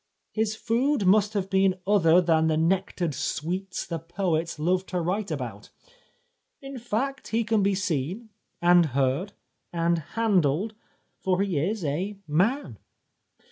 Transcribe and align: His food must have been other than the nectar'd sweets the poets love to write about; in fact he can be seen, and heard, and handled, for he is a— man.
His 0.31 0.55
food 0.55 1.05
must 1.05 1.33
have 1.35 1.47
been 1.47 1.75
other 1.85 2.21
than 2.21 2.47
the 2.47 2.57
nectar'd 2.57 3.13
sweets 3.13 3.85
the 3.85 3.99
poets 3.99 4.57
love 4.57 4.83
to 4.87 4.99
write 4.99 5.29
about; 5.29 5.69
in 6.59 6.79
fact 6.79 7.27
he 7.27 7.43
can 7.43 7.61
be 7.61 7.75
seen, 7.75 8.29
and 8.63 8.87
heard, 8.97 9.33
and 9.71 9.99
handled, 10.17 10.73
for 11.19 11.43
he 11.43 11.59
is 11.59 11.85
a— 11.85 12.17
man. 12.27 12.79